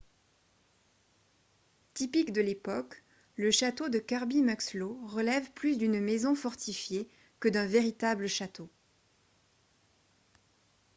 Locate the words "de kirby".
3.87-4.41